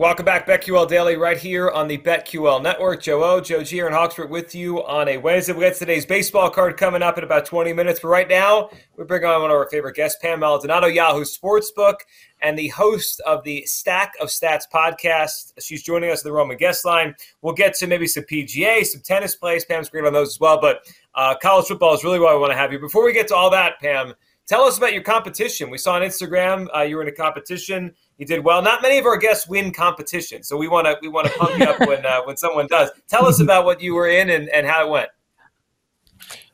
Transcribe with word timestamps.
Welcome 0.00 0.24
back, 0.24 0.46
BetQL 0.46 0.88
Daily, 0.88 1.16
right 1.16 1.36
here 1.36 1.68
on 1.68 1.86
the 1.86 1.98
BetQL 1.98 2.62
Network. 2.62 3.02
Joe 3.02 3.22
O, 3.22 3.38
Joe 3.38 3.62
G, 3.62 3.80
and 3.80 3.94
Hawksford 3.94 4.30
with 4.30 4.54
you 4.54 4.82
on 4.86 5.08
a 5.08 5.18
Wednesday. 5.18 5.52
We 5.52 5.60
got 5.60 5.74
today's 5.74 6.06
baseball 6.06 6.48
card 6.48 6.78
coming 6.78 7.02
up 7.02 7.18
in 7.18 7.24
about 7.24 7.44
20 7.44 7.74
minutes. 7.74 8.00
But 8.00 8.08
right 8.08 8.26
now, 8.26 8.70
we 8.96 9.04
bring 9.04 9.26
on 9.26 9.42
one 9.42 9.50
of 9.50 9.56
our 9.58 9.68
favorite 9.68 9.96
guests, 9.96 10.18
Pam 10.22 10.40
Maldonado, 10.40 10.86
Yahoo 10.86 11.24
Sportsbook, 11.24 11.96
and 12.40 12.58
the 12.58 12.68
host 12.68 13.20
of 13.26 13.44
the 13.44 13.62
Stack 13.66 14.14
of 14.22 14.28
Stats 14.28 14.62
podcast. 14.72 15.52
She's 15.60 15.82
joining 15.82 16.10
us 16.10 16.24
in 16.24 16.30
the 16.30 16.32
Roman 16.32 16.56
guest 16.56 16.86
line. 16.86 17.14
We'll 17.42 17.52
get 17.52 17.74
to 17.74 17.86
maybe 17.86 18.06
some 18.06 18.24
PGA, 18.24 18.86
some 18.86 19.02
tennis 19.02 19.36
plays. 19.36 19.66
Pam's 19.66 19.90
great 19.90 20.06
on 20.06 20.14
those 20.14 20.28
as 20.28 20.40
well. 20.40 20.58
But 20.58 20.90
uh, 21.14 21.34
college 21.42 21.66
football 21.66 21.92
is 21.92 22.04
really 22.04 22.20
why 22.20 22.32
we 22.32 22.40
want 22.40 22.52
to 22.52 22.56
have 22.56 22.72
you. 22.72 22.78
Before 22.78 23.04
we 23.04 23.12
get 23.12 23.28
to 23.28 23.34
all 23.34 23.50
that, 23.50 23.78
Pam, 23.80 24.14
tell 24.50 24.64
us 24.64 24.76
about 24.76 24.92
your 24.92 25.02
competition. 25.02 25.70
We 25.70 25.78
saw 25.78 25.94
on 25.94 26.02
Instagram 26.02 26.66
uh, 26.76 26.82
you 26.82 26.96
were 26.96 27.02
in 27.02 27.08
a 27.08 27.12
competition. 27.12 27.94
You 28.18 28.26
did 28.26 28.44
well. 28.44 28.60
Not 28.60 28.82
many 28.82 28.98
of 28.98 29.06
our 29.06 29.16
guests 29.16 29.48
win 29.48 29.72
competitions, 29.72 30.48
so 30.48 30.56
we 30.56 30.66
want 30.66 30.86
to 30.86 30.98
we 31.00 31.08
want 31.08 31.28
to 31.28 31.32
pump 31.38 31.56
you 31.56 31.64
up 31.64 31.78
when 31.88 32.04
uh, 32.04 32.22
when 32.24 32.36
someone 32.36 32.66
does. 32.66 32.90
Tell 33.08 33.24
us 33.26 33.40
about 33.40 33.64
what 33.64 33.80
you 33.80 33.94
were 33.94 34.08
in 34.08 34.28
and, 34.28 34.48
and 34.48 34.66
how 34.66 34.84
it 34.84 34.90
went. 34.90 35.08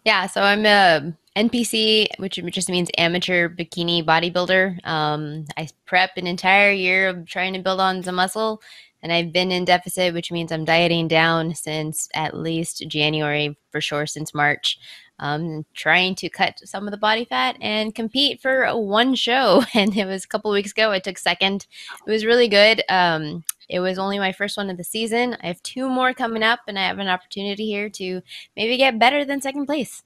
Yeah, 0.05 0.27
so 0.27 0.43
I'm 0.43 0.67
a 0.67 1.13
NPC, 1.37 2.07
which 2.19 2.39
just 2.51 2.69
means 2.69 2.91
amateur 2.99 3.49
bikini 3.49 4.05
bodybuilder. 4.05 4.87
Um, 4.87 5.47
I 5.57 5.69
prep 5.87 6.11
an 6.17 6.27
entire 6.27 6.71
year 6.71 7.09
of 7.09 7.27
trying 7.27 7.55
to 7.55 7.61
build 7.61 7.81
on 7.81 8.03
some 8.03 8.15
muscle, 8.15 8.63
and 9.03 9.11
I've 9.11 9.33
been 9.33 9.51
in 9.51 9.65
deficit, 9.65 10.13
which 10.13 10.31
means 10.31 10.53
I'm 10.53 10.67
dieting 10.67 11.09
down 11.09 11.55
since 11.55 12.09
at 12.15 12.37
least 12.37 12.85
January, 12.89 13.57
for 13.71 13.81
sure, 13.81 14.07
since 14.07 14.35
March 14.35 14.79
um, 15.19 15.65
trying 15.75 16.15
to 16.17 16.29
cut 16.29 16.61
some 16.65 16.87
of 16.87 16.91
the 16.91 16.97
body 16.97 17.25
fat 17.25 17.57
and 17.61 17.95
compete 17.95 18.41
for 18.41 18.69
one 18.77 19.15
show. 19.15 19.65
And 19.75 19.95
it 19.97 20.07
was 20.07 20.25
a 20.25 20.29
couple 20.29 20.51
weeks 20.51 20.71
ago. 20.73 20.91
I 20.91 21.01
took 21.01 21.19
second. 21.19 21.67
It 22.07 22.11
was 22.11 22.25
really 22.25 22.49
good. 22.49 22.83
Um, 22.89 23.45
it 23.69 23.81
was 23.81 23.99
only 23.99 24.19
my 24.19 24.33
first 24.33 24.57
one 24.57 24.71
of 24.71 24.77
the 24.77 24.85
season. 24.85 25.37
I 25.43 25.49
have 25.49 25.63
two 25.63 25.89
more 25.89 26.15
coming 26.15 26.43
up, 26.43 26.61
and 26.67 26.79
I 26.79 26.87
have 26.87 26.99
an 26.99 27.09
opportunity 27.09 27.67
here 27.67 27.91
to 27.91 28.23
maybe 28.57 28.77
get 28.77 28.99
better 28.99 29.25
than 29.25 29.41
second 29.41 29.67
place. 29.67 30.03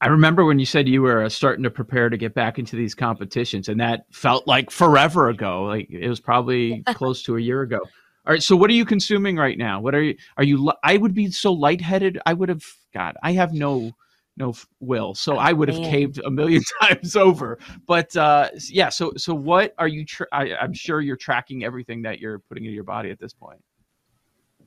I 0.00 0.08
remember 0.08 0.44
when 0.44 0.60
you 0.60 0.66
said 0.66 0.86
you 0.86 1.02
were 1.02 1.24
uh, 1.24 1.28
starting 1.28 1.64
to 1.64 1.70
prepare 1.70 2.08
to 2.08 2.16
get 2.16 2.34
back 2.34 2.58
into 2.58 2.76
these 2.76 2.94
competitions, 2.94 3.68
and 3.68 3.80
that 3.80 4.04
felt 4.12 4.46
like 4.46 4.70
forever 4.70 5.28
ago. 5.28 5.64
Like 5.64 5.88
it 5.90 6.08
was 6.08 6.20
probably 6.20 6.84
close 6.94 7.22
to 7.24 7.36
a 7.36 7.40
year 7.40 7.62
ago. 7.62 7.80
All 8.28 8.34
right, 8.34 8.42
so 8.42 8.54
what 8.54 8.68
are 8.68 8.74
you 8.74 8.84
consuming 8.84 9.36
right 9.36 9.56
now? 9.56 9.80
What 9.80 9.94
are 9.94 10.02
you? 10.02 10.14
Are 10.36 10.44
you? 10.44 10.70
I 10.84 10.98
would 10.98 11.14
be 11.14 11.30
so 11.30 11.50
lightheaded. 11.50 12.18
I 12.26 12.34
would 12.34 12.50
have. 12.50 12.62
God, 12.92 13.16
I 13.22 13.32
have 13.32 13.54
no 13.54 13.92
no 14.36 14.54
will, 14.80 15.14
so 15.14 15.38
I 15.38 15.54
would 15.54 15.68
have 15.68 15.82
caved 15.82 16.20
a 16.22 16.30
million 16.30 16.62
times 16.82 17.16
over. 17.16 17.58
But 17.86 18.14
uh, 18.18 18.50
yeah, 18.68 18.90
so 18.90 19.14
so 19.16 19.34
what 19.34 19.74
are 19.78 19.88
you? 19.88 20.04
Tra- 20.04 20.26
I, 20.30 20.54
I'm 20.56 20.74
sure 20.74 21.00
you're 21.00 21.16
tracking 21.16 21.64
everything 21.64 22.02
that 22.02 22.18
you're 22.18 22.40
putting 22.40 22.66
into 22.66 22.74
your 22.74 22.84
body 22.84 23.10
at 23.10 23.18
this 23.18 23.32
point. 23.32 23.64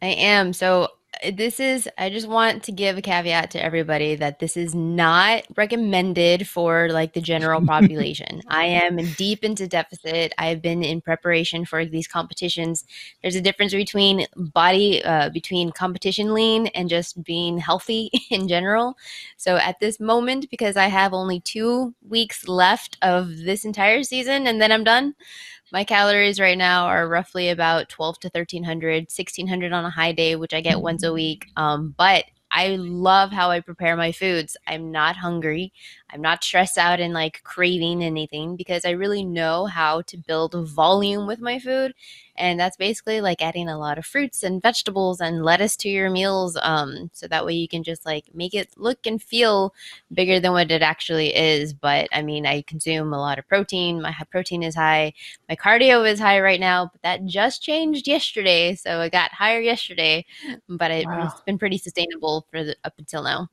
I 0.01 0.07
am. 0.07 0.53
So 0.53 0.88
this 1.33 1.59
is 1.59 1.87
i 1.97 2.09
just 2.09 2.27
want 2.27 2.63
to 2.63 2.71
give 2.71 2.97
a 2.97 3.01
caveat 3.01 3.51
to 3.51 3.63
everybody 3.63 4.15
that 4.15 4.39
this 4.39 4.57
is 4.57 4.73
not 4.73 5.43
recommended 5.55 6.47
for 6.47 6.89
like 6.89 7.13
the 7.13 7.21
general 7.21 7.65
population. 7.65 8.41
I 8.47 8.65
am 8.65 8.97
deep 9.13 9.43
into 9.43 9.67
deficit. 9.67 10.33
I've 10.37 10.61
been 10.61 10.83
in 10.83 11.01
preparation 11.01 11.65
for 11.65 11.85
these 11.85 12.07
competitions. 12.07 12.85
There's 13.21 13.35
a 13.35 13.41
difference 13.41 13.73
between 13.73 14.25
body 14.35 15.03
uh, 15.03 15.29
between 15.29 15.71
competition 15.71 16.33
lean 16.33 16.67
and 16.67 16.89
just 16.89 17.23
being 17.23 17.57
healthy 17.57 18.11
in 18.29 18.47
general. 18.47 18.97
So 19.37 19.57
at 19.57 19.79
this 19.79 19.99
moment 19.99 20.49
because 20.49 20.77
i 20.77 20.87
have 20.87 21.13
only 21.13 21.39
two 21.39 21.93
weeks 22.07 22.47
left 22.47 22.97
of 23.01 23.37
this 23.37 23.65
entire 23.65 24.03
season 24.03 24.47
and 24.47 24.61
then 24.61 24.71
i'm 24.71 24.83
done 24.83 25.15
my 25.71 25.83
calories 25.83 26.39
right 26.39 26.57
now 26.57 26.85
are 26.85 27.07
roughly 27.07 27.49
about 27.49 27.89
12 27.89 28.19
to 28.21 28.29
1300 28.29 29.03
1600 29.03 29.73
on 29.73 29.85
a 29.85 29.89
high 29.89 30.11
day 30.11 30.35
which 30.35 30.53
i 30.53 30.61
get 30.61 30.81
once 30.81 31.03
a 31.03 31.13
week. 31.13 31.47
Um, 31.57 31.93
but 31.97 32.25
i 32.51 32.75
love 32.75 33.31
how 33.31 33.49
i 33.51 33.59
prepare 33.59 33.95
my 33.95 34.11
foods. 34.11 34.57
I'm 34.67 34.91
not 34.91 35.15
hungry. 35.15 35.73
I'm 36.09 36.21
not 36.21 36.43
stressed 36.43 36.77
out 36.77 36.99
and 36.99 37.13
like 37.13 37.41
craving 37.43 38.03
anything 38.03 38.55
because 38.55 38.85
i 38.85 38.91
really 38.91 39.23
know 39.23 39.65
how 39.65 40.01
to 40.03 40.17
build 40.17 40.53
volume 40.67 41.27
with 41.27 41.39
my 41.39 41.59
food 41.59 41.93
and 42.35 42.59
that's 42.59 42.77
basically 42.77 43.21
like 43.21 43.41
adding 43.41 43.67
a 43.67 43.77
lot 43.77 43.97
of 43.97 44.05
fruits 44.05 44.43
and 44.43 44.61
vegetables 44.61 45.19
and 45.19 45.43
lettuce 45.43 45.75
to 45.77 45.89
your 45.89 46.09
meals 46.09 46.57
um, 46.61 47.09
so 47.13 47.27
that 47.27 47.45
way 47.45 47.53
you 47.53 47.67
can 47.67 47.83
just 47.83 48.05
like 48.05 48.25
make 48.33 48.53
it 48.53 48.69
look 48.77 49.05
and 49.05 49.21
feel 49.21 49.73
bigger 50.13 50.39
than 50.39 50.51
what 50.51 50.71
it 50.71 50.81
actually 50.81 51.35
is. 51.35 51.73
But 51.73 52.07
i 52.11 52.21
mean 52.21 52.45
i 52.45 52.61
consume 52.63 53.13
a 53.13 53.19
lot 53.19 53.39
of 53.39 53.47
protein. 53.47 54.01
My 54.01 54.15
protein 54.29 54.63
is 54.63 54.75
high. 54.75 55.13
My 55.49 55.55
cardio 55.55 56.09
is 56.09 56.19
high 56.19 56.39
right 56.39 56.59
now 56.59 56.89
but 56.91 57.01
that 57.01 57.25
just 57.25 57.61
changed 57.61 58.07
yesterday 58.07 58.75
so 58.75 59.01
it 59.01 59.11
got 59.11 59.31
higher 59.31 59.59
yesterday 59.59 60.25
but 60.69 60.91
it, 60.91 61.05
wow. 61.05 61.27
it's 61.27 61.41
been 61.41 61.57
pretty 61.57 61.77
sustainable 61.77 62.47
for 62.51 62.63
the, 62.63 62.75
up 62.83 62.93
until 62.97 63.23
now. 63.23 63.49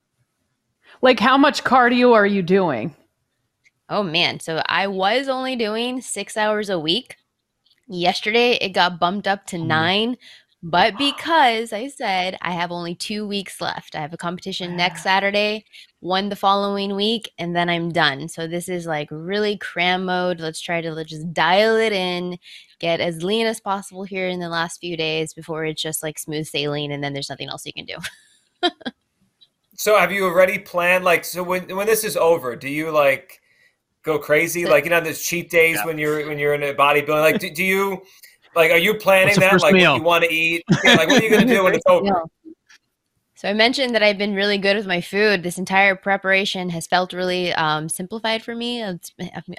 Like 1.02 1.20
how 1.20 1.36
much 1.36 1.64
cardio 1.64 2.14
are 2.14 2.26
you 2.26 2.42
doing? 2.42 2.94
Oh 3.90 4.02
man, 4.02 4.40
so 4.40 4.62
I 4.66 4.86
was 4.86 5.28
only 5.28 5.56
doing 5.56 6.00
six 6.02 6.36
hours 6.36 6.68
a 6.68 6.78
week 6.78 7.16
Yesterday, 7.88 8.52
it 8.60 8.70
got 8.70 9.00
bumped 9.00 9.26
up 9.26 9.46
to 9.46 9.56
mm. 9.56 9.66
nine. 9.66 10.16
But 10.60 10.98
because 10.98 11.72
I 11.72 11.86
said 11.86 12.36
I 12.42 12.50
have 12.50 12.72
only 12.72 12.96
two 12.96 13.26
weeks 13.28 13.60
left, 13.60 13.94
I 13.94 14.00
have 14.00 14.12
a 14.12 14.16
competition 14.16 14.76
next 14.76 15.04
Saturday, 15.04 15.64
one 16.00 16.30
the 16.30 16.36
following 16.36 16.96
week, 16.96 17.30
and 17.38 17.54
then 17.54 17.68
I'm 17.68 17.92
done. 17.92 18.28
So 18.28 18.48
this 18.48 18.68
is 18.68 18.84
like 18.84 19.08
really 19.12 19.56
cram 19.56 20.06
mode. 20.06 20.40
Let's 20.40 20.60
try 20.60 20.80
to 20.80 21.04
just 21.04 21.32
dial 21.32 21.76
it 21.76 21.92
in, 21.92 22.38
get 22.80 23.00
as 23.00 23.22
lean 23.22 23.46
as 23.46 23.60
possible 23.60 24.02
here 24.02 24.26
in 24.26 24.40
the 24.40 24.48
last 24.48 24.80
few 24.80 24.96
days 24.96 25.32
before 25.32 25.64
it's 25.64 25.80
just 25.80 26.02
like 26.02 26.18
smooth 26.18 26.46
sailing 26.46 26.90
and 26.90 27.04
then 27.04 27.12
there's 27.12 27.30
nothing 27.30 27.48
else 27.48 27.64
you 27.64 27.72
can 27.72 27.86
do. 27.86 27.96
so 29.76 29.96
have 29.96 30.10
you 30.10 30.24
already 30.24 30.58
planned 30.58 31.04
like 31.04 31.24
so 31.24 31.44
when 31.44 31.74
when 31.76 31.86
this 31.86 32.02
is 32.02 32.16
over, 32.16 32.56
do 32.56 32.68
you 32.68 32.90
like 32.90 33.40
go 34.02 34.18
crazy? 34.18 34.66
Like 34.66 34.84
you 34.84 34.90
know, 34.90 35.00
there's 35.00 35.22
cheat 35.22 35.50
days 35.50 35.76
yeah. 35.76 35.86
when 35.86 35.98
you're 35.98 36.26
when 36.28 36.38
you're 36.38 36.54
in 36.54 36.62
a 36.62 36.74
bodybuilding. 36.74 37.20
Like, 37.20 37.40
do, 37.40 37.50
do 37.50 37.64
you 37.64 38.02
like? 38.54 38.70
Are 38.70 38.78
you 38.78 38.94
planning 38.94 39.38
that? 39.40 39.60
Like, 39.60 39.74
meal? 39.74 39.92
what 39.92 39.98
you 39.98 40.04
want 40.04 40.24
to 40.24 40.32
eat? 40.32 40.64
Yeah, 40.84 40.94
like, 40.94 41.08
what 41.08 41.20
are 41.20 41.24
you 41.24 41.30
going 41.30 41.46
to 41.46 41.54
do 41.54 41.64
when 41.64 41.74
it's 41.74 41.84
over? 41.88 42.22
So 43.38 43.48
I 43.48 43.52
mentioned 43.52 43.94
that 43.94 44.02
I've 44.02 44.18
been 44.18 44.34
really 44.34 44.58
good 44.58 44.76
with 44.76 44.88
my 44.88 45.00
food. 45.00 45.44
This 45.44 45.58
entire 45.58 45.94
preparation 45.94 46.70
has 46.70 46.88
felt 46.88 47.12
really 47.12 47.52
um, 47.52 47.88
simplified 47.88 48.42
for 48.42 48.52
me. 48.52 48.82
It's, 48.82 49.12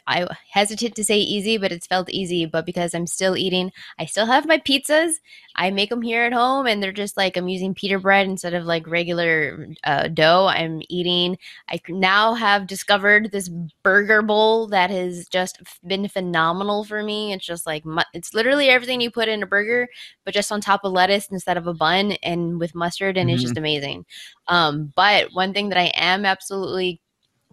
I 0.06 0.28
hesitate 0.52 0.96
to 0.96 1.04
say 1.06 1.20
easy, 1.20 1.58
but 1.58 1.72
it's 1.72 1.88
felt 1.88 2.10
easy. 2.10 2.46
But 2.46 2.66
because 2.66 2.94
I'm 2.94 3.08
still 3.08 3.38
eating, 3.38 3.72
I 3.98 4.04
still 4.04 4.26
have 4.26 4.46
my 4.46 4.58
pizzas. 4.58 5.14
I 5.56 5.72
make 5.72 5.92
them 5.92 6.02
here 6.02 6.24
at 6.24 6.34
home, 6.34 6.68
and 6.68 6.84
they're 6.84 6.92
just 6.92 7.16
like 7.16 7.38
I'm 7.38 7.48
using 7.48 7.74
pita 7.74 8.00
bread 8.00 8.28
instead 8.28 8.54
of 8.54 8.66
like 8.66 8.86
regular 8.86 9.70
uh, 9.86 10.10
dough. 10.10 10.48
I'm 10.48 10.82
eating. 10.90 11.38
I 11.70 11.80
now 11.88 12.34
have 12.34 12.68
discovered 12.68 13.32
this 13.32 13.50
burger 13.82 14.22
bowl 14.22 14.68
that 14.68 14.90
has 14.90 15.25
just 15.30 15.58
been 15.88 16.10
phenomenal 16.10 16.84
for 16.84 17.02
me. 17.02 17.32
It's 17.32 17.46
just 17.46 17.66
like 17.66 17.86
it's 18.14 18.34
literally 18.34 18.68
everything 18.68 19.00
you 19.00 19.10
put 19.10 19.30
in 19.30 19.42
a 19.42 19.48
burger, 19.48 19.88
but 20.25 20.34
just 20.34 20.52
on 20.52 20.60
top 20.60 20.82
of 20.84 20.92
lettuce 20.92 21.30
instead 21.30 21.56
of 21.56 21.66
a 21.66 21.74
bun, 21.74 22.12
and 22.24 22.60
with 22.60 22.75
mustard, 22.75 23.18
and 23.18 23.30
mm-hmm. 23.30 23.36
it's 23.36 23.44
just 23.44 23.58
amazing 23.58 23.69
amazing. 23.69 24.06
Um, 24.48 24.92
but 24.95 25.30
one 25.33 25.54
thing 25.54 25.69
that 25.69 25.77
I 25.77 25.92
am 25.95 26.25
absolutely 26.25 27.01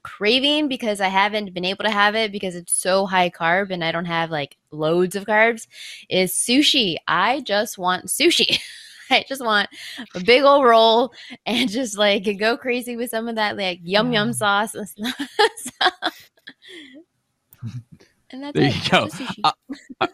craving 0.02 0.68
because 0.68 1.00
I 1.00 1.08
haven't 1.08 1.52
been 1.52 1.64
able 1.64 1.84
to 1.84 1.90
have 1.90 2.14
it 2.14 2.30
because 2.30 2.54
it's 2.54 2.72
so 2.72 3.06
high 3.06 3.28
carb 3.28 3.70
and 3.70 3.84
I 3.84 3.90
don't 3.90 4.04
have 4.04 4.30
like 4.30 4.56
loads 4.70 5.16
of 5.16 5.24
carbs 5.24 5.66
is 6.08 6.32
sushi. 6.32 6.96
I 7.08 7.40
just 7.40 7.76
want 7.76 8.06
sushi. 8.06 8.60
I 9.10 9.24
just 9.28 9.44
want 9.44 9.68
a 10.14 10.20
big 10.20 10.42
old 10.42 10.64
roll 10.64 11.12
and 11.44 11.68
just 11.68 11.96
like 11.96 12.28
go 12.38 12.56
crazy 12.56 12.96
with 12.96 13.10
some 13.10 13.28
of 13.28 13.36
that 13.36 13.56
like 13.56 13.80
yum 13.82 14.12
yum 14.12 14.32
sauce. 14.32 14.74
that's 18.31 18.55
There 18.55 18.69
it. 18.69 18.84
you 18.84 18.90
go. 18.90 19.08
Uh, 19.44 19.52
uh, 20.00 20.06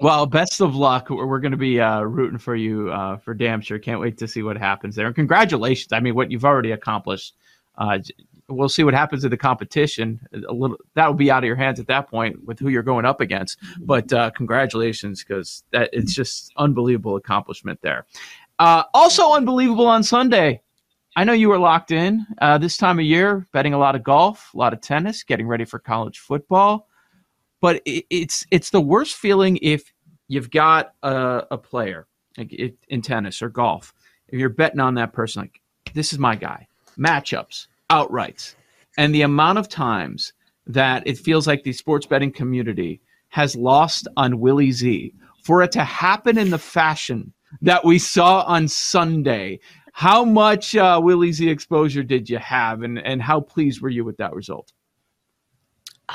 well, 0.00 0.26
best 0.26 0.60
of 0.60 0.74
luck. 0.74 1.10
We're, 1.10 1.26
we're 1.26 1.40
going 1.40 1.52
to 1.52 1.58
be 1.58 1.80
uh, 1.80 2.02
rooting 2.02 2.38
for 2.38 2.54
you 2.56 2.90
uh, 2.90 3.16
for 3.16 3.34
damn 3.34 3.60
sure. 3.60 3.78
Can't 3.78 4.00
wait 4.00 4.18
to 4.18 4.28
see 4.28 4.42
what 4.42 4.56
happens 4.56 4.94
there. 4.94 5.06
And 5.06 5.14
congratulations. 5.14 5.92
I 5.92 6.00
mean, 6.00 6.14
what 6.14 6.30
you've 6.30 6.44
already 6.44 6.72
accomplished. 6.72 7.34
Uh, 7.76 7.98
we'll 8.48 8.68
see 8.68 8.84
what 8.84 8.94
happens 8.94 9.24
in 9.24 9.30
the 9.30 9.36
competition. 9.36 10.20
A 10.32 10.52
little 10.52 10.76
that 10.94 11.06
will 11.06 11.14
be 11.14 11.30
out 11.30 11.42
of 11.42 11.46
your 11.46 11.56
hands 11.56 11.80
at 11.80 11.86
that 11.86 12.08
point 12.10 12.44
with 12.44 12.58
who 12.58 12.68
you're 12.68 12.82
going 12.82 13.04
up 13.04 13.20
against. 13.20 13.58
But 13.80 14.12
uh, 14.12 14.30
congratulations 14.30 15.24
because 15.24 15.64
that 15.70 15.90
it's 15.92 16.14
just 16.14 16.52
unbelievable 16.56 17.16
accomplishment 17.16 17.80
there. 17.82 18.06
Uh, 18.58 18.84
also 18.92 19.32
unbelievable 19.32 19.86
on 19.86 20.02
Sunday. 20.02 20.60
I 21.16 21.24
know 21.24 21.32
you 21.32 21.48
were 21.48 21.58
locked 21.58 21.92
in 21.92 22.26
uh, 22.40 22.58
this 22.58 22.76
time 22.76 22.98
of 22.98 23.04
year, 23.04 23.46
betting 23.52 23.72
a 23.72 23.78
lot 23.78 23.94
of 23.94 24.02
golf, 24.02 24.52
a 24.52 24.58
lot 24.58 24.72
of 24.72 24.80
tennis, 24.80 25.22
getting 25.22 25.46
ready 25.46 25.64
for 25.64 25.78
college 25.78 26.18
football. 26.18 26.88
But 27.64 27.80
it, 27.86 28.04
it's 28.10 28.44
it's 28.50 28.68
the 28.68 28.80
worst 28.82 29.16
feeling 29.16 29.58
if 29.62 29.90
you've 30.28 30.50
got 30.50 30.92
a, 31.02 31.44
a 31.50 31.56
player 31.56 32.06
like 32.36 32.52
in 32.90 33.00
tennis 33.00 33.40
or 33.40 33.48
golf, 33.48 33.94
if 34.28 34.38
you're 34.38 34.50
betting 34.50 34.80
on 34.80 34.96
that 34.96 35.14
person, 35.14 35.40
like 35.40 35.62
this 35.94 36.12
is 36.12 36.18
my 36.18 36.36
guy, 36.36 36.68
matchups, 36.98 37.68
outrights, 37.88 38.54
and 38.98 39.14
the 39.14 39.22
amount 39.22 39.56
of 39.56 39.70
times 39.70 40.34
that 40.66 41.06
it 41.06 41.16
feels 41.16 41.46
like 41.46 41.62
the 41.62 41.72
sports 41.72 42.04
betting 42.04 42.32
community 42.32 43.00
has 43.28 43.56
lost 43.56 44.08
on 44.14 44.40
Willie 44.40 44.72
Z 44.72 45.14
for 45.42 45.62
it 45.62 45.72
to 45.72 45.84
happen 45.84 46.36
in 46.36 46.50
the 46.50 46.58
fashion 46.58 47.32
that 47.62 47.82
we 47.82 47.98
saw 47.98 48.42
on 48.42 48.68
Sunday. 48.68 49.58
How 49.94 50.22
much 50.22 50.76
uh, 50.76 51.00
Willie 51.02 51.32
Z 51.32 51.48
exposure 51.48 52.02
did 52.02 52.28
you 52.28 52.36
have, 52.36 52.82
and, 52.82 52.98
and 52.98 53.22
how 53.22 53.40
pleased 53.40 53.80
were 53.80 53.88
you 53.88 54.04
with 54.04 54.18
that 54.18 54.34
result? 54.34 54.73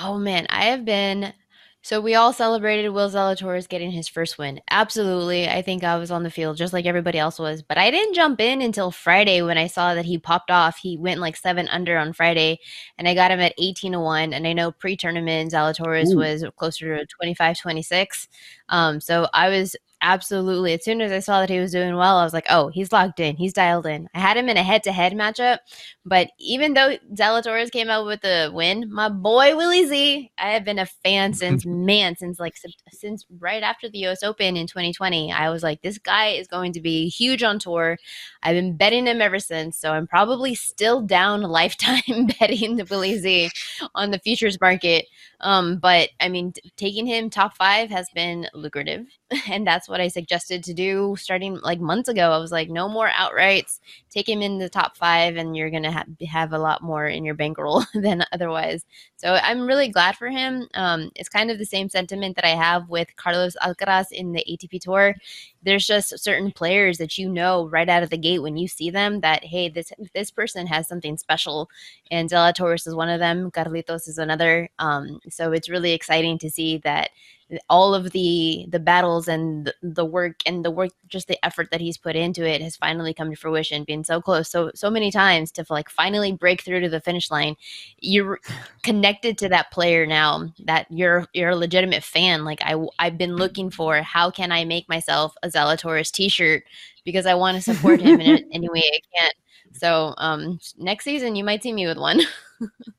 Oh 0.01 0.17
man, 0.17 0.47
I 0.49 0.65
have 0.65 0.85
been. 0.85 1.33
So 1.81 2.01
we 2.01 2.13
all 2.13 2.33
celebrated 2.33 2.89
Will 2.89 3.09
Zalatoris 3.09 3.69
getting 3.69 3.91
his 3.91 4.07
first 4.07 4.37
win. 4.37 4.59
Absolutely. 4.69 5.47
I 5.47 5.61
think 5.61 5.83
I 5.83 5.97
was 5.97 6.11
on 6.11 6.23
the 6.23 6.29
field 6.29 6.57
just 6.57 6.73
like 6.73 6.85
everybody 6.85 7.17
else 7.17 7.39
was. 7.39 7.61
But 7.61 7.77
I 7.77 7.89
didn't 7.89 8.15
jump 8.15 8.41
in 8.41 8.61
until 8.61 8.91
Friday 8.91 9.41
when 9.41 9.57
I 9.57 9.67
saw 9.67 9.95
that 9.95 10.03
he 10.03 10.17
popped 10.17 10.51
off. 10.51 10.77
He 10.77 10.97
went 10.97 11.21
like 11.21 11.37
seven 11.37 11.69
under 11.69 11.97
on 11.97 12.11
Friday, 12.13 12.59
and 12.97 13.07
I 13.07 13.15
got 13.15 13.31
him 13.31 13.39
at 13.39 13.53
18 13.57 13.93
to 13.93 13.99
1. 13.99 14.33
And 14.33 14.45
I 14.45 14.53
know 14.53 14.71
pre 14.71 14.97
tournament 14.97 15.51
Zalatoris 15.53 16.13
Ooh. 16.13 16.17
was 16.17 16.43
closer 16.57 16.97
to 16.97 17.05
25 17.05 17.57
26. 17.57 18.27
Um, 18.69 18.99
so 18.99 19.27
I 19.33 19.49
was 19.49 19.75
absolutely, 20.01 20.73
as 20.73 20.83
soon 20.83 21.01
as 21.01 21.11
I 21.11 21.19
saw 21.19 21.39
that 21.39 21.49
he 21.49 21.59
was 21.59 21.71
doing 21.71 21.95
well, 21.95 22.17
I 22.17 22.23
was 22.23 22.33
like, 22.33 22.45
oh, 22.49 22.69
he's 22.69 22.91
locked 22.91 23.19
in. 23.19 23.35
He's 23.35 23.53
dialed 23.53 23.85
in. 23.85 24.07
I 24.13 24.19
had 24.19 24.37
him 24.37 24.49
in 24.49 24.57
a 24.57 24.63
head 24.63 24.83
to 24.83 24.91
head 24.91 25.13
matchup. 25.13 25.59
But 26.05 26.29
even 26.39 26.73
though 26.73 26.97
Zalatoris 27.13 27.71
came 27.71 27.89
out 27.89 28.05
with 28.05 28.21
the 28.21 28.51
win, 28.53 28.91
my 28.91 29.09
boy 29.09 29.55
Willie 29.55 29.85
Z, 29.85 30.31
I 30.37 30.49
have 30.51 30.63
been 30.63 30.79
a 30.79 30.85
fan 30.85 31.33
since 31.33 31.65
man, 31.67 32.15
since 32.15 32.39
like 32.39 32.55
since 32.91 33.25
right 33.39 33.63
after 33.63 33.89
the 33.89 34.05
US 34.07 34.23
Open 34.23 34.55
in 34.57 34.67
2020. 34.67 35.31
I 35.31 35.49
was 35.49 35.63
like, 35.63 35.81
this 35.81 35.97
guy 35.97 36.27
is 36.29 36.47
going 36.47 36.73
to 36.73 36.81
be 36.81 37.09
huge 37.09 37.43
on 37.43 37.59
tour. 37.59 37.97
I've 38.43 38.55
been 38.55 38.77
betting 38.77 39.07
him 39.07 39.21
ever 39.21 39.39
since. 39.39 39.77
So 39.77 39.91
I'm 39.91 40.07
probably 40.07 40.55
still 40.55 41.01
down 41.01 41.41
lifetime 41.41 42.27
betting 42.39 42.77
the 42.77 42.85
Willie 42.89 43.17
Z 43.17 43.49
on 43.95 44.11
the 44.11 44.19
futures 44.19 44.59
market. 44.61 45.05
Um, 45.41 45.77
but 45.77 46.09
I 46.19 46.29
mean, 46.29 46.53
t- 46.53 46.71
taking 46.75 47.05
him 47.05 47.29
top 47.29 47.55
five 47.55 47.89
has 47.89 48.07
been 48.13 48.47
lucrative. 48.53 49.05
And 49.49 49.65
that's 49.65 49.88
what 49.89 50.01
I 50.01 50.07
suggested 50.07 50.63
to 50.63 50.73
do 50.73 51.15
starting 51.17 51.59
like 51.61 51.79
months 51.79 52.09
ago. 52.09 52.31
I 52.31 52.37
was 52.37 52.51
like, 52.51 52.69
no 52.69 52.87
more 52.87 53.09
outrights. 53.09 53.79
Take 54.09 54.29
him 54.29 54.41
in 54.41 54.57
the 54.59 54.69
top 54.69 54.95
five, 54.97 55.35
and 55.35 55.55
you're 55.55 55.69
going 55.69 55.83
to 55.83 55.91
ha- 55.91 56.05
have 56.27 56.53
a 56.53 56.59
lot 56.59 56.81
more 56.81 57.07
in 57.07 57.25
your 57.25 57.35
bankroll 57.35 57.83
than 57.93 58.23
otherwise. 58.31 58.85
So 59.17 59.33
I'm 59.33 59.65
really 59.67 59.89
glad 59.89 60.15
for 60.15 60.29
him. 60.29 60.67
Um, 60.73 61.11
it's 61.15 61.29
kind 61.29 61.51
of 61.51 61.57
the 61.57 61.65
same 61.65 61.89
sentiment 61.89 62.35
that 62.35 62.45
I 62.45 62.55
have 62.55 62.89
with 62.89 63.15
Carlos 63.15 63.55
Alcaraz 63.61 64.11
in 64.11 64.31
the 64.33 64.45
ATP 64.49 64.79
Tour. 64.81 65.15
There's 65.63 65.85
just 65.85 66.17
certain 66.19 66.51
players 66.51 66.97
that 66.99 67.17
you 67.17 67.29
know 67.29 67.67
right 67.67 67.89
out 67.89 68.03
of 68.03 68.09
the 68.09 68.17
gate 68.17 68.39
when 68.39 68.57
you 68.57 68.67
see 68.67 68.89
them 68.89 69.21
that 69.21 69.43
hey, 69.43 69.69
this 69.69 69.91
this 70.13 70.31
person 70.31 70.67
has 70.67 70.87
something 70.87 71.17
special, 71.17 71.69
and 72.11 72.29
Zalatoris 72.29 72.87
is 72.87 72.95
one 72.95 73.09
of 73.09 73.19
them. 73.19 73.51
Carlitos 73.51 74.07
is 74.07 74.17
another. 74.17 74.69
Um, 74.79 75.19
so 75.29 75.51
it's 75.51 75.69
really 75.69 75.91
exciting 75.93 76.37
to 76.39 76.49
see 76.49 76.77
that 76.79 77.09
all 77.69 77.95
of 77.95 78.11
the 78.11 78.65
the 78.69 78.79
battles 78.79 79.27
and 79.27 79.73
the, 79.81 80.05
work 80.05 80.41
and 80.45 80.63
the 80.63 80.71
work 80.71 80.91
just 81.07 81.27
the 81.27 81.43
effort 81.43 81.69
that 81.71 81.81
he's 81.81 81.97
put 81.97 82.15
into 82.15 82.47
it 82.47 82.61
has 82.61 82.75
finally 82.75 83.13
come 83.13 83.29
to 83.29 83.35
fruition 83.35 83.83
being 83.83 84.03
so 84.03 84.21
close 84.21 84.49
so 84.49 84.71
so 84.75 84.89
many 84.89 85.11
times 85.11 85.51
to 85.51 85.65
like 85.69 85.89
finally 85.89 86.31
break 86.31 86.61
through 86.61 86.79
to 86.79 86.89
the 86.89 87.01
finish 87.01 87.31
line. 87.31 87.55
You're 87.99 88.39
connected 88.83 89.37
to 89.39 89.49
that 89.49 89.71
player 89.71 90.05
now 90.05 90.51
that 90.65 90.87
you're 90.89 91.25
you're 91.33 91.49
a 91.49 91.55
legitimate 91.55 92.03
fan 92.03 92.45
like 92.45 92.59
i 92.63 92.75
i've 92.97 93.17
been 93.17 93.35
looking 93.35 93.69
for 93.69 94.01
how 94.01 94.29
can 94.31 94.51
i 94.51 94.63
make 94.63 94.87
myself 94.89 95.35
a 95.43 95.49
Zalatoris 95.49 96.11
t-shirt 96.11 96.63
because 97.03 97.25
i 97.25 97.33
want 97.33 97.55
to 97.55 97.61
support 97.61 98.01
him 98.01 98.19
in 98.19 98.49
any 98.53 98.69
way 98.69 98.83
i 98.93 98.99
can. 99.17 99.31
So 99.73 100.13
um 100.17 100.59
next 100.77 101.03
season 101.03 101.35
you 101.35 101.43
might 101.43 101.63
see 101.63 101.73
me 101.73 101.87
with 101.87 101.97
one 101.97 102.21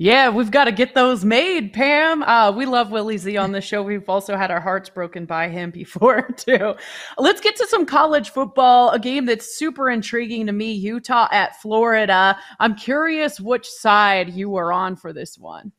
Yeah, 0.00 0.28
we've 0.28 0.52
got 0.52 0.66
to 0.66 0.72
get 0.72 0.94
those 0.94 1.24
made, 1.24 1.72
Pam. 1.72 2.22
Uh, 2.22 2.52
we 2.52 2.66
love 2.66 2.92
Willie 2.92 3.18
Z 3.18 3.36
on 3.36 3.50
the 3.50 3.60
show. 3.60 3.82
We've 3.82 4.08
also 4.08 4.36
had 4.36 4.52
our 4.52 4.60
hearts 4.60 4.88
broken 4.88 5.26
by 5.26 5.48
him 5.48 5.70
before, 5.72 6.22
too. 6.36 6.76
Let's 7.18 7.40
get 7.40 7.56
to 7.56 7.66
some 7.66 7.84
college 7.84 8.30
football, 8.30 8.90
a 8.90 9.00
game 9.00 9.26
that's 9.26 9.56
super 9.58 9.90
intriguing 9.90 10.46
to 10.46 10.52
me 10.52 10.72
Utah 10.72 11.26
at 11.32 11.60
Florida. 11.60 12.38
I'm 12.60 12.76
curious 12.76 13.40
which 13.40 13.68
side 13.68 14.32
you 14.32 14.50
were 14.50 14.72
on 14.72 14.94
for 14.94 15.12
this 15.12 15.36
one. 15.36 15.72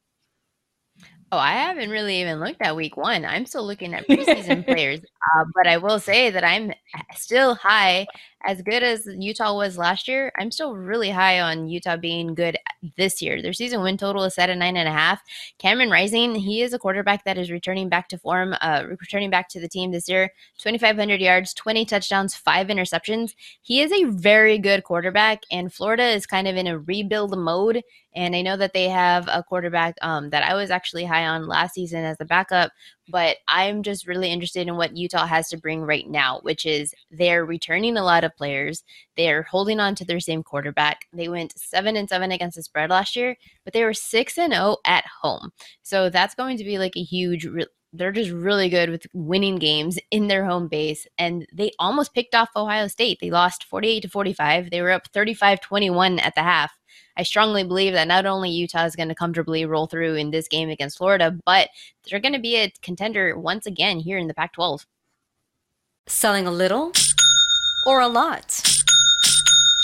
Oh, 1.31 1.37
I 1.37 1.53
haven't 1.53 1.91
really 1.91 2.19
even 2.21 2.39
looked 2.39 2.61
at 2.61 2.75
week 2.75 2.97
one. 2.97 3.23
I'm 3.23 3.45
still 3.45 3.65
looking 3.65 3.93
at 3.93 4.07
preseason 4.09 4.65
players. 4.65 4.99
Uh, 4.99 5.45
but 5.55 5.65
I 5.65 5.77
will 5.77 5.99
say 5.99 6.29
that 6.29 6.43
I'm 6.43 6.73
still 7.15 7.55
high, 7.55 8.07
as 8.45 8.61
good 8.61 8.83
as 8.83 9.05
Utah 9.05 9.55
was 9.55 9.77
last 9.77 10.07
year. 10.07 10.31
I'm 10.37 10.51
still 10.51 10.75
really 10.75 11.09
high 11.09 11.39
on 11.39 11.67
Utah 11.67 11.97
being 11.97 12.35
good 12.35 12.57
this 12.97 13.21
year. 13.21 13.41
Their 13.41 13.53
season 13.53 13.81
win 13.81 13.97
total 13.97 14.23
is 14.23 14.35
set 14.35 14.49
at 14.49 14.57
nine 14.57 14.77
and 14.77 14.87
a 14.87 14.91
half. 14.91 15.21
Cameron 15.57 15.89
Rising, 15.89 16.35
he 16.35 16.61
is 16.61 16.73
a 16.73 16.79
quarterback 16.79 17.25
that 17.25 17.37
is 17.37 17.51
returning 17.51 17.89
back 17.89 18.07
to 18.09 18.17
form, 18.17 18.55
uh, 18.61 18.83
returning 18.87 19.29
back 19.29 19.49
to 19.49 19.59
the 19.59 19.67
team 19.67 19.91
this 19.91 20.07
year. 20.07 20.31
2,500 20.57 21.19
yards, 21.19 21.53
20 21.53 21.85
touchdowns, 21.85 22.35
five 22.35 22.67
interceptions. 22.67 23.33
He 23.61 23.81
is 23.81 23.91
a 23.91 24.05
very 24.05 24.57
good 24.57 24.83
quarterback, 24.83 25.43
and 25.51 25.73
Florida 25.73 26.03
is 26.03 26.25
kind 26.25 26.47
of 26.47 26.55
in 26.55 26.67
a 26.67 26.79
rebuild 26.79 27.37
mode. 27.37 27.83
And 28.15 28.35
I 28.35 28.41
know 28.41 28.57
that 28.57 28.73
they 28.73 28.89
have 28.89 29.27
a 29.27 29.43
quarterback 29.43 29.95
um, 30.01 30.31
that 30.31 30.43
I 30.43 30.55
was 30.55 30.71
actually 30.71 31.05
high 31.05 31.27
on 31.27 31.47
last 31.47 31.75
season 31.75 32.03
as 32.03 32.17
a 32.19 32.25
backup, 32.25 32.71
but 33.09 33.37
I'm 33.47 33.83
just 33.83 34.07
really 34.07 34.31
interested 34.31 34.67
in 34.67 34.77
what 34.77 34.95
Utah 34.95 35.25
has 35.25 35.49
to 35.49 35.57
bring 35.57 35.81
right 35.81 36.09
now, 36.09 36.39
which 36.41 36.65
is 36.65 36.93
they're 37.11 37.45
returning 37.45 37.97
a 37.97 38.03
lot 38.03 38.23
of 38.23 38.35
players. 38.35 38.83
They're 39.17 39.43
holding 39.43 39.79
on 39.79 39.95
to 39.95 40.05
their 40.05 40.19
same 40.19 40.43
quarterback. 40.43 41.05
They 41.13 41.27
went 41.27 41.57
seven 41.57 41.95
and 41.95 42.07
seven 42.07 42.31
against 42.31 42.55
the 42.55 42.63
spread 42.63 42.89
last 42.89 43.15
year, 43.15 43.35
but 43.63 43.73
they 43.73 43.83
were 43.83 43.93
six 43.93 44.37
and 44.37 44.53
zero 44.53 44.77
at 44.85 45.05
home. 45.21 45.51
So 45.81 46.09
that's 46.09 46.35
going 46.35 46.57
to 46.57 46.63
be 46.63 46.77
like 46.77 46.95
a 46.95 47.03
huge. 47.03 47.45
Re- 47.45 47.65
they're 47.91 48.11
just 48.11 48.31
really 48.31 48.69
good 48.69 48.89
with 48.89 49.07
winning 49.13 49.55
games 49.55 49.97
in 50.11 50.27
their 50.27 50.45
home 50.45 50.67
base 50.67 51.07
and 51.17 51.47
they 51.51 51.71
almost 51.79 52.13
picked 52.13 52.35
off 52.35 52.49
ohio 52.55 52.87
state 52.87 53.17
they 53.19 53.31
lost 53.31 53.63
48 53.63 54.01
to 54.01 54.09
45 54.09 54.69
they 54.69 54.81
were 54.81 54.91
up 54.91 55.11
35-21 55.11 56.21
at 56.21 56.35
the 56.35 56.43
half 56.43 56.78
i 57.17 57.23
strongly 57.23 57.63
believe 57.63 57.93
that 57.93 58.07
not 58.07 58.25
only 58.25 58.49
utah 58.49 58.85
is 58.85 58.95
going 58.95 59.09
to 59.09 59.15
comfortably 59.15 59.65
roll 59.65 59.87
through 59.87 60.15
in 60.15 60.31
this 60.31 60.47
game 60.47 60.69
against 60.69 60.97
florida 60.97 61.37
but 61.45 61.69
they're 62.09 62.19
going 62.19 62.33
to 62.33 62.39
be 62.39 62.55
a 62.55 62.71
contender 62.81 63.37
once 63.37 63.65
again 63.65 63.99
here 63.99 64.17
in 64.17 64.27
the 64.27 64.33
pac 64.33 64.53
12 64.53 64.85
Selling 66.09 66.47
a 66.47 66.51
little 66.51 66.91
or 67.85 68.01
a 68.01 68.07
lot? 68.07 68.78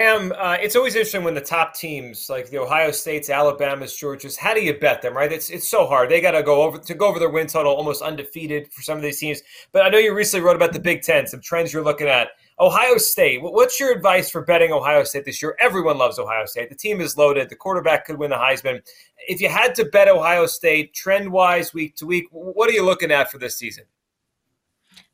Pam, 0.00 0.32
uh, 0.38 0.56
it's 0.60 0.76
always 0.76 0.94
interesting 0.94 1.24
when 1.24 1.34
the 1.34 1.40
top 1.40 1.74
teams, 1.74 2.30
like 2.30 2.48
the 2.50 2.58
Ohio 2.58 2.92
States, 2.92 3.28
Alabamas, 3.30 3.92
Georgias, 3.94 4.36
how 4.36 4.54
do 4.54 4.60
you 4.62 4.78
bet 4.78 5.02
them, 5.02 5.12
right? 5.12 5.32
It's 5.32 5.50
it's 5.50 5.68
so 5.68 5.88
hard. 5.88 6.08
They 6.08 6.20
got 6.20 6.32
to 6.32 6.42
go 6.44 6.62
over 6.62 6.78
to 6.78 6.94
go 6.94 7.08
over 7.08 7.18
their 7.18 7.30
win 7.30 7.48
total, 7.48 7.72
almost 7.72 8.00
undefeated 8.00 8.72
for 8.72 8.82
some 8.82 8.96
of 8.96 9.02
these 9.02 9.18
teams. 9.18 9.42
But 9.72 9.84
I 9.84 9.88
know 9.88 9.98
you 9.98 10.14
recently 10.14 10.46
wrote 10.46 10.54
about 10.54 10.72
the 10.72 10.78
Big 10.78 11.02
Ten, 11.02 11.26
some 11.26 11.40
trends 11.40 11.72
you're 11.72 11.82
looking 11.82 12.06
at. 12.06 12.28
Ohio 12.60 12.96
State, 12.96 13.42
what's 13.42 13.80
your 13.80 13.92
advice 13.92 14.30
for 14.30 14.42
betting 14.42 14.72
Ohio 14.72 15.02
State 15.02 15.24
this 15.24 15.42
year? 15.42 15.56
Everyone 15.58 15.98
loves 15.98 16.20
Ohio 16.20 16.44
State. 16.44 16.68
The 16.68 16.76
team 16.76 17.00
is 17.00 17.16
loaded. 17.16 17.48
The 17.48 17.56
quarterback 17.56 18.06
could 18.06 18.18
win 18.18 18.30
the 18.30 18.36
Heisman. 18.36 18.80
If 19.26 19.40
you 19.40 19.48
had 19.48 19.74
to 19.76 19.84
bet 19.86 20.06
Ohio 20.06 20.46
State 20.46 20.94
trend 20.94 21.32
wise, 21.32 21.74
week 21.74 21.96
to 21.96 22.06
week, 22.06 22.26
what 22.30 22.70
are 22.70 22.72
you 22.72 22.84
looking 22.84 23.10
at 23.10 23.32
for 23.32 23.38
this 23.38 23.58
season? 23.58 23.82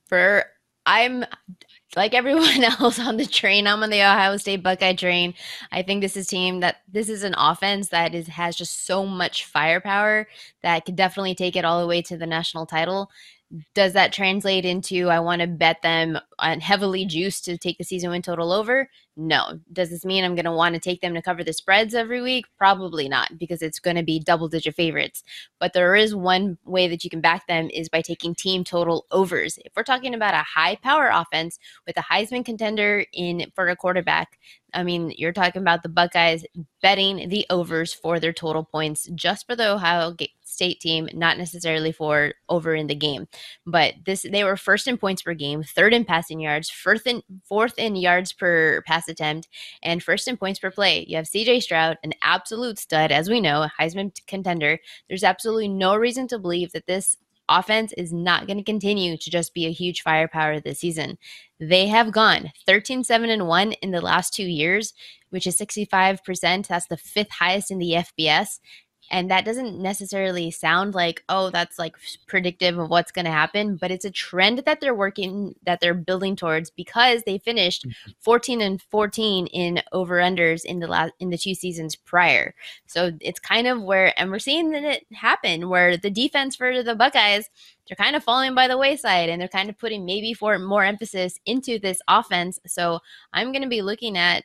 For 0.09 0.45
I'm 0.85 1.25
like 1.97 2.15
everyone 2.15 2.65
else 2.81 2.99
on 2.99 3.17
the 3.17 3.27
train, 3.27 3.67
I'm 3.67 3.83
on 3.83 3.91
the 3.91 4.03
Ohio 4.03 4.37
State 4.37 4.63
Buckeye 4.63 4.95
train. 4.95 5.35
I 5.73 5.83
think 5.83 6.01
this 6.03 6.17
is 6.17 6.27
team 6.27 6.61
that 6.61 6.77
this 6.89 7.09
is 7.09 7.23
an 7.23 7.35
offense 7.37 7.89
that 7.89 8.15
is 8.15 8.29
has 8.29 8.57
just 8.57 8.87
so 8.87 9.07
much 9.07 9.45
firepower 9.45 10.29
that 10.63 10.85
could 10.85 10.97
definitely 10.97 11.35
take 11.35 11.57
it 11.57 11.65
all 11.65 11.81
the 11.81 11.87
way 11.87 12.03
to 12.03 12.17
the 12.17 12.27
national 12.27 12.67
title 12.67 13.11
does 13.75 13.93
that 13.93 14.13
translate 14.13 14.65
into 14.65 15.09
I 15.09 15.21
want 15.21 15.41
to 15.41 15.47
bet 15.47 15.83
them 15.83 16.19
on 16.39 16.61
heavily 16.61 17.05
juiced 17.05 17.45
to 17.45 17.57
take 17.57 17.79
the 17.79 17.85
season 17.85 18.11
win 18.11 18.23
total 18.23 18.53
over? 18.53 18.89
No. 19.17 19.61
Does 19.73 19.91
this 19.91 20.05
mean 20.05 20.25
I'm 20.25 20.35
going 20.35 20.45
to 20.45 20.53
want 20.53 20.75
to 20.75 20.81
take 20.81 21.01
them 21.01 21.15
to 21.15 21.23
cover 21.23 21.45
the 21.45 21.53
spreads 21.53 21.95
every 21.95 22.21
week? 22.21 22.47
Probably 22.59 23.09
not, 23.09 23.39
because 23.39 23.63
it's 23.63 23.79
going 23.79 23.97
to 23.97 24.03
be 24.03 24.19
double 24.19 24.49
digit 24.49 24.75
favorites. 24.75 25.23
But 25.61 25.73
there 25.73 25.95
is 25.95 26.17
one 26.17 26.59
way 26.65 26.89
that 26.89 27.05
you 27.05 27.11
can 27.11 27.21
back 27.21 27.47
them 27.47 27.71
is 27.73 27.89
by 27.89 28.01
taking 28.01 28.35
team 28.35 28.65
total 28.65 29.07
overs. 29.13 29.59
If 29.65 29.73
we're 29.77 29.85
talking 29.85 30.15
about 30.15 30.35
a 30.35 30.39
high 30.39 30.77
power 30.77 31.11
offense 31.13 31.59
with 31.87 31.97
a 31.97 32.03
Heisman 32.03 32.45
contender 32.45 33.05
in 33.13 33.53
for 33.55 33.69
a 33.69 33.77
quarterback, 33.77 34.39
I 34.73 34.83
mean, 34.83 35.13
you're 35.17 35.33
talking 35.33 35.63
about 35.63 35.85
the 35.85 35.89
Buckeyes 35.89 36.45
betting 36.83 37.29
the 37.29 37.47
overs 37.51 37.93
for 37.93 38.19
their 38.19 38.33
total 38.33 38.65
points 38.65 39.09
just 39.15 39.47
for 39.47 39.55
the 39.55 39.71
Ohio 39.71 40.11
State 40.55 40.81
team, 40.81 41.09
not 41.13 41.39
necessarily 41.39 41.93
for 41.93 42.33
over 42.49 42.75
in 42.75 42.87
the 42.87 42.95
game. 42.95 43.27
But 43.67 43.95
this 44.07 44.23
they 44.23 44.45
were 44.45 44.57
first 44.57 44.87
in 44.87 44.97
points 44.97 45.23
per 45.23 45.35
game, 45.35 45.63
third 45.63 45.93
in 45.93 46.05
passing 46.05 46.41
yards, 46.41 46.71
fourth 46.71 47.07
in 47.07 47.23
fourth 47.45 47.79
in 47.79 47.97
yards 47.97 48.33
per 48.33 48.83
pass 48.87 49.09
attempt, 49.09 49.49
and 49.83 50.03
first 50.03 50.29
in 50.29 50.37
points 50.37 50.59
per 50.61 50.71
play. 50.71 51.05
You 51.09 51.17
have 51.17 51.27
CJ 51.27 51.63
Stroud, 51.63 51.99
an 52.03 52.13
absolute 52.23 52.79
stud, 52.79 53.13
as 53.13 53.29
we 53.29 53.41
know, 53.41 53.69
Heisman 53.79 54.15
contender. 54.27 54.79
There's 55.09 55.25
absolutely 55.25 55.69
no 55.69 55.97
reason 55.97 56.29
to 56.29 56.39
believe 56.39 56.73
that 56.73 56.87
this 56.87 57.17
offense 57.49 57.93
is 57.97 58.13
not 58.13 58.47
going 58.47 58.57
to 58.57 58.63
continue 58.63 59.17
to 59.17 59.31
just 59.31 59.55
be 59.55 59.67
a 59.67 59.73
huge 59.73 60.03
firepower 60.03 60.61
this 60.61 60.81
season. 60.81 61.19
They 61.61 61.87
have 61.89 62.13
gone 62.13 62.53
13 62.67 63.05
7 63.05 63.31
and 63.31 63.47
1 63.47 63.73
in 63.73 63.91
the 63.91 64.01
last 64.01 64.35
2 64.35 64.43
years, 64.43 64.95
which 65.31 65.47
is 65.47 65.59
65%. 65.59 66.67
That's 66.67 66.87
the 66.87 66.97
fifth 66.97 67.31
highest 67.31 67.71
in 67.71 67.79
the 67.79 68.05
FBS. 68.19 68.61
And 69.11 69.31
that 69.31 69.45
doesn't 69.45 69.79
necessarily 69.79 70.51
sound 70.51 70.95
like, 70.95 71.23
oh, 71.29 71.51
that's 71.51 71.79
like 71.79 71.97
predictive 72.27 72.79
of 72.79 72.91
what's 72.91 73.13
going 73.13 73.27
to 73.27 73.31
happen, 73.31 73.77
but 73.77 73.91
it's 73.91 74.05
a 74.05 74.11
trend 74.11 74.61
that 74.61 74.81
they're 74.81 74.95
working, 74.95 75.55
that 75.65 75.81
they're 75.81 75.95
building 75.95 76.37
towards 76.37 76.71
because 76.71 77.23
they 77.25 77.39
finished 77.39 77.87
mm-hmm. 77.87 78.11
14 78.21 78.61
and 78.61 78.83
14 78.91 79.47
in 79.49 79.83
over 79.93 80.17
unders 80.17 80.65
in 80.65 80.81
the 80.81 80.87
last, 80.87 81.13
in 81.21 81.31
the 81.31 81.39
two 81.39 81.55
seasons 81.55 81.97
prior. 81.97 82.55
So 82.87 83.13
it's 83.21 83.41
kind 83.41 83.67
of 83.67 83.83
where, 83.83 84.19
and 84.19 84.31
we're 84.31 84.39
seeing 84.39 84.71
that 84.71 84.85
it 84.85 85.07
happen 85.13 85.69
where 85.69 85.97
the 85.97 86.11
defense 86.11 86.57
for 86.57 86.83
the 86.83 86.95
Buckeyes, 86.95 87.49
they're 87.89 87.97
kind 87.97 88.17
of 88.17 88.25
falling 88.25 88.55
by 88.55 88.69
the 88.69 88.79
wayside 88.79 89.29
and 89.29 89.41
they're 89.41 89.49
kind 89.49 89.69
of 89.69 89.79
putting 89.79 90.05
maybe 90.05 90.33
for 90.33 90.59
more 90.59 90.85
emphasis 90.85 91.39
into 91.45 91.79
this 91.79 92.01
offense. 92.09 92.59
So 92.67 93.01
I'm 93.33 93.53
going 93.53 93.63
to 93.63 93.69
be 93.69 93.83
looking 93.83 94.17
at 94.17 94.45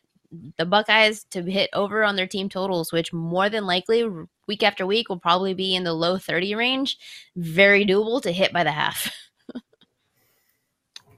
the 0.58 0.66
Buckeyes 0.66 1.24
to 1.32 1.44
hit 1.44 1.70
over 1.74 2.04
on 2.04 2.16
their 2.16 2.28
team 2.28 2.50
totals, 2.50 2.92
which 2.92 3.12
more 3.14 3.50
than 3.50 3.66
likely 3.66 4.08
week 4.48 4.64
after 4.64 4.86
week 4.86 5.10
will 5.10 5.20
probably 5.20 5.54
be 5.54 5.76
in 5.76 5.84
the 5.84 5.94
low 5.94 6.18
30 6.18 6.56
range. 6.56 6.98
Very 7.36 7.86
doable 7.86 8.22
to 8.22 8.32
hit 8.32 8.54
by 8.54 8.64
the 8.64 8.72
half. 8.72 9.12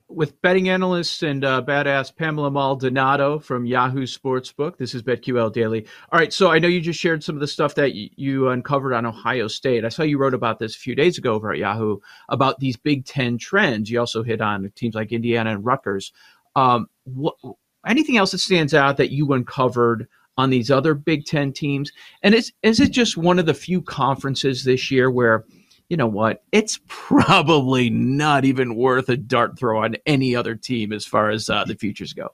With 0.08 0.42
betting 0.42 0.68
analyst 0.68 1.24
and 1.24 1.46
uh, 1.46 1.62
badass 1.66 2.14
Pamela 2.14 2.52
Maldonado 2.52 3.40
from 3.40 3.66
Yahoo 3.66 4.06
Sportsbook, 4.06 4.78
this 4.78 4.94
is 4.94 5.04
BetQL 5.04 5.54
Daily. 5.54 5.88
All 6.12 6.20
right, 6.20 6.34
so 6.34 6.52
I 6.52 6.60
know 6.60 6.68
you 6.68 6.82
just 6.82 7.00
shared 7.00 7.24
some 7.24 7.36
of 7.36 7.40
the 7.40 7.48
stuff 7.48 7.76
that 7.76 7.94
y- 7.94 8.10
you 8.18 8.50
uncovered 8.50 8.92
on 8.92 9.06
Ohio 9.06 9.48
State. 9.48 9.86
I 9.86 9.90
saw 9.90 10.04
you 10.04 10.18
wrote 10.18 10.34
about 10.34 10.60
this 10.60 10.76
a 10.76 10.80
few 10.80 10.96
days 10.96 11.18
ago 11.18 11.34
over 11.34 11.54
at 11.54 11.60
Yahoo 11.60 12.00
about 12.28 12.60
these 12.60 12.76
Big 12.76 13.06
Ten 13.06 13.38
trends. 13.38 13.90
You 13.90 14.02
also 14.02 14.22
hit 14.22 14.42
on 14.42 14.70
teams 14.76 14.96
like 14.96 15.14
Indiana 15.14 15.52
and 15.52 15.66
Rutgers. 15.66 16.12
Um, 16.58 16.88
what 17.06 17.36
anything 17.86 18.18
else 18.18 18.32
that 18.32 18.40
stands 18.40 18.74
out 18.74 18.98
that 18.98 19.12
you 19.12 19.34
uncovered 19.34 20.08
on 20.38 20.50
these 20.50 20.72
other 20.72 20.94
Big 20.94 21.26
Ten 21.26 21.52
teams? 21.52 21.92
And 22.24 22.36
is 22.36 22.52
is 22.64 22.80
it 22.80 22.92
just 22.92 23.18
one 23.18 23.40
of 23.40 23.46
the 23.46 23.54
few 23.54 23.82
conferences 23.82 24.64
this 24.64 24.92
year 24.92 25.10
where, 25.10 25.46
you 25.90 25.98
know 25.98 26.08
what, 26.08 26.44
it's 26.52 26.80
probably 26.88 27.90
not 27.90 28.46
even 28.46 28.76
worth 28.76 29.10
a 29.10 29.18
dart 29.18 29.58
throw 29.58 29.84
on 29.84 29.96
any 30.06 30.36
other 30.36 30.56
team 30.56 30.94
as 30.94 31.06
far 31.06 31.30
as 31.30 31.50
uh, 31.50 31.64
the 31.66 31.76
futures 31.76 32.14
go? 32.14 32.30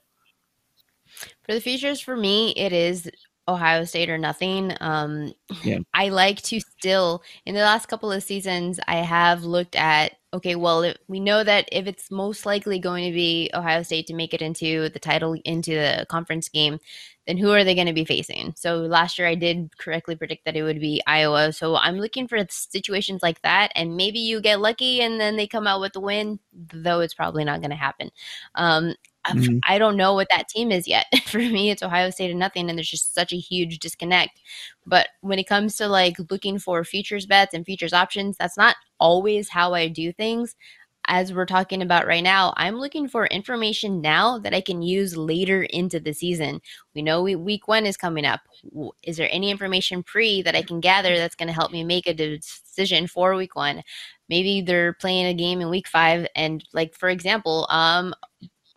For 1.44 1.54
the 1.54 1.60
futures, 1.60 2.00
for 2.00 2.16
me, 2.16 2.52
it 2.52 2.72
is 2.72 3.10
Ohio 3.48 3.84
State 3.84 4.10
or 4.10 4.18
nothing. 4.18 4.74
Um, 4.80 5.32
yeah. 5.64 5.78
I 5.94 6.10
like 6.10 6.42
to 6.42 6.60
still, 6.60 7.22
in 7.46 7.54
the 7.54 7.62
last 7.62 7.86
couple 7.86 8.12
of 8.12 8.22
seasons, 8.22 8.78
I 8.86 8.96
have 8.96 9.42
looked 9.42 9.74
at 9.74 10.17
okay, 10.34 10.54
well, 10.56 10.92
we 11.08 11.20
know 11.20 11.42
that 11.42 11.68
if 11.72 11.86
it's 11.86 12.10
most 12.10 12.44
likely 12.44 12.78
going 12.78 13.06
to 13.06 13.14
be 13.14 13.50
Ohio 13.54 13.82
State 13.82 14.06
to 14.08 14.14
make 14.14 14.34
it 14.34 14.42
into 14.42 14.88
the 14.90 14.98
title, 14.98 15.36
into 15.44 15.72
the 15.72 16.06
conference 16.08 16.48
game, 16.48 16.78
then 17.26 17.38
who 17.38 17.50
are 17.52 17.64
they 17.64 17.74
going 17.74 17.86
to 17.86 17.92
be 17.92 18.04
facing? 18.04 18.54
So 18.56 18.76
last 18.78 19.18
year 19.18 19.28
I 19.28 19.34
did 19.34 19.76
correctly 19.78 20.16
predict 20.16 20.44
that 20.44 20.56
it 20.56 20.62
would 20.62 20.80
be 20.80 21.02
Iowa. 21.06 21.52
So 21.52 21.76
I'm 21.76 21.98
looking 21.98 22.28
for 22.28 22.38
situations 22.50 23.22
like 23.22 23.40
that. 23.42 23.72
And 23.74 23.96
maybe 23.96 24.18
you 24.18 24.40
get 24.40 24.60
lucky 24.60 25.00
and 25.00 25.20
then 25.20 25.36
they 25.36 25.46
come 25.46 25.66
out 25.66 25.80
with 25.80 25.92
the 25.92 26.00
win, 26.00 26.38
though 26.52 27.00
it's 27.00 27.14
probably 27.14 27.44
not 27.44 27.60
going 27.60 27.70
to 27.70 27.76
happen. 27.76 28.10
Um, 28.54 28.94
Mm-hmm. 29.36 29.58
I 29.64 29.78
don't 29.78 29.96
know 29.96 30.14
what 30.14 30.28
that 30.30 30.48
team 30.48 30.70
is 30.72 30.86
yet. 30.88 31.06
For 31.26 31.38
me, 31.38 31.70
it's 31.70 31.82
Ohio 31.82 32.10
State 32.10 32.30
and 32.30 32.38
nothing, 32.38 32.68
and 32.68 32.78
there's 32.78 32.90
just 32.90 33.14
such 33.14 33.32
a 33.32 33.36
huge 33.36 33.78
disconnect. 33.78 34.40
But 34.86 35.08
when 35.20 35.38
it 35.38 35.48
comes 35.48 35.76
to 35.76 35.88
like 35.88 36.16
looking 36.30 36.58
for 36.58 36.82
futures 36.84 37.26
bets 37.26 37.54
and 37.54 37.64
futures 37.64 37.92
options, 37.92 38.36
that's 38.36 38.56
not 38.56 38.76
always 38.98 39.48
how 39.48 39.74
I 39.74 39.88
do 39.88 40.12
things. 40.12 40.54
as 41.10 41.32
we're 41.32 41.46
talking 41.46 41.80
about 41.82 42.06
right 42.06 42.22
now, 42.22 42.52
I'm 42.56 42.76
looking 42.76 43.08
for 43.08 43.26
information 43.26 44.00
now 44.02 44.38
that 44.40 44.54
I 44.54 44.60
can 44.60 44.82
use 44.82 45.16
later 45.16 45.62
into 45.62 45.98
the 45.98 46.12
season. 46.12 46.60
We 46.94 47.02
know 47.02 47.22
we, 47.22 47.34
week 47.34 47.66
one 47.66 47.86
is 47.86 47.96
coming 47.96 48.26
up. 48.26 48.40
Is 49.02 49.16
there 49.16 49.28
any 49.30 49.50
information 49.50 50.02
pre 50.02 50.42
that 50.42 50.54
I 50.54 50.62
can 50.62 50.80
gather 50.80 51.16
that's 51.16 51.34
going 51.34 51.46
to 51.48 51.54
help 51.54 51.72
me 51.72 51.82
make 51.82 52.06
a 52.06 52.14
decision 52.14 53.06
for 53.06 53.34
week 53.34 53.56
one? 53.56 53.82
Maybe 54.28 54.60
they're 54.60 54.92
playing 54.92 55.26
a 55.26 55.34
game 55.34 55.62
in 55.62 55.70
week 55.70 55.88
five, 55.88 56.26
and 56.36 56.62
like 56.74 56.94
for 56.94 57.08
example, 57.08 57.66
um, 57.70 58.14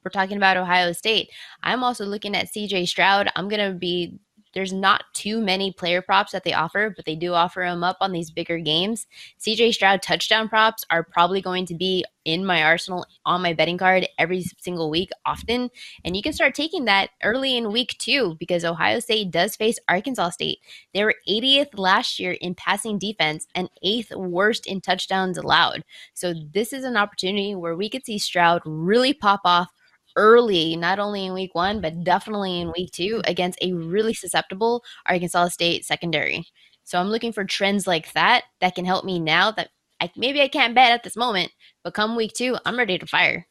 we're 0.04 0.12
talking 0.12 0.38
about 0.38 0.58
Ohio 0.58 0.92
State. 0.94 1.30
I'm 1.64 1.84
also 1.84 2.06
looking 2.06 2.36
at 2.36 2.48
CJ 2.48 2.88
Stroud. 2.88 3.30
I'm 3.36 3.50
going 3.50 3.72
to 3.72 3.78
be 3.78 4.20
there's 4.54 4.74
not 4.74 5.04
too 5.14 5.40
many 5.40 5.72
player 5.72 6.02
props 6.02 6.34
that 6.34 6.44
they 6.44 6.54
offer, 6.54 6.94
but 6.96 7.06
they 7.06 7.16
do 7.16 7.34
offer 7.34 7.62
them 7.62 7.84
up 7.84 7.98
on 8.02 8.12
these 8.12 8.32
bigger 8.32 8.60
games. 8.60 9.08
CJ 9.40 9.74
Stroud 9.74 10.02
touchdown 10.02 10.50
props 10.50 10.84
are 10.90 11.04
probably 11.04 11.42
going 11.42 11.66
to 11.68 11.76
be 11.76 12.04
in 12.26 12.46
my 12.46 12.62
arsenal 12.62 13.06
on 13.26 13.42
my 13.42 13.54
betting 13.54 13.78
card 13.78 14.08
every 14.20 14.44
single 14.60 14.90
week 14.90 15.10
often. 15.26 15.70
And 16.04 16.16
you 16.16 16.22
can 16.22 16.34
start 16.34 16.54
taking 16.54 16.86
that 16.86 17.10
early 17.24 17.58
in 17.58 17.72
week 17.72 17.96
two 17.98 18.36
because 18.40 18.66
Ohio 18.66 19.00
State 19.00 19.32
does 19.32 19.56
face 19.56 19.80
Arkansas 19.88 20.32
State. 20.32 20.60
They 20.94 21.04
were 21.04 21.16
80th 21.28 21.78
last 21.78 22.20
year 22.20 22.34
in 22.34 22.54
passing 22.54 23.00
defense 23.00 23.48
and 23.56 23.70
eighth 23.82 24.12
worst 24.16 24.68
in 24.68 24.82
touchdowns 24.82 25.38
allowed. 25.38 25.84
So 26.14 26.34
this 26.54 26.74
is 26.74 26.84
an 26.84 26.98
opportunity 26.98 27.56
where 27.56 27.76
we 27.76 27.90
could 27.90 28.06
see 28.06 28.20
Stroud 28.20 28.62
really 28.66 29.14
pop 29.14 29.42
off 29.46 29.70
early, 30.16 30.76
not 30.76 31.00
only 31.00 31.26
in 31.26 31.34
week 31.34 31.56
one, 31.56 31.82
but 31.82 32.04
definitely 32.04 32.62
in 32.62 32.72
week 32.76 32.92
two 32.92 33.22
against 33.26 33.60
a 33.62 33.74
really 33.74 34.14
susceptible 34.14 34.84
Arkansas 35.06 35.50
State 35.50 35.86
secondary. 35.86 36.46
So 36.84 37.00
I'm 37.00 37.10
looking 37.10 37.32
for 37.34 37.46
trends 37.46 37.88
like 37.88 38.12
that 38.14 38.44
that 38.60 38.76
can 38.76 38.86
help 38.86 39.06
me 39.06 39.20
now 39.20 39.52
that 39.52 39.70
I, 40.02 40.12
maybe 40.16 40.42
I 40.42 40.48
can't 40.48 40.76
bet 40.76 40.92
at 40.92 41.04
this 41.04 41.16
moment, 41.16 41.52
but 41.84 41.94
come 41.94 42.16
week 42.16 42.34
two, 42.34 42.58
I'm 42.66 42.78
ready 42.78 42.98
to 42.98 43.06
fire. 43.06 43.48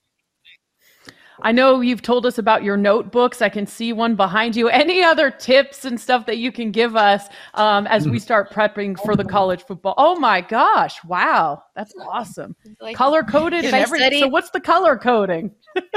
I 1.42 1.52
know 1.52 1.80
you've 1.80 2.02
told 2.02 2.26
us 2.26 2.38
about 2.38 2.64
your 2.64 2.76
notebooks. 2.76 3.40
I 3.40 3.48
can 3.48 3.66
see 3.66 3.92
one 3.92 4.14
behind 4.14 4.56
you. 4.56 4.68
Any 4.68 5.02
other 5.02 5.30
tips 5.30 5.84
and 5.84 5.98
stuff 6.00 6.26
that 6.26 6.38
you 6.38 6.52
can 6.52 6.70
give 6.70 6.96
us 6.96 7.28
um, 7.54 7.86
as 7.86 8.08
we 8.08 8.18
start 8.18 8.50
prepping 8.50 8.98
for 9.02 9.16
the 9.16 9.24
college 9.24 9.64
football? 9.64 9.94
Oh 9.96 10.18
my 10.18 10.40
gosh! 10.40 11.02
Wow, 11.04 11.62
that's 11.74 11.94
awesome. 11.98 12.54
Like, 12.80 12.96
color 12.96 13.22
coded 13.22 13.64
and 13.64 13.74
everything. 13.74 14.06
Studied- 14.06 14.20
so, 14.20 14.28
what's 14.28 14.50
the 14.50 14.60
color 14.60 14.98
coding? 14.98 15.50